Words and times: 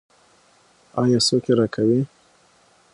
آیا 1.01 1.19
څوک 1.27 1.43
یې 1.49 1.53
راکوي؟ 1.59 2.01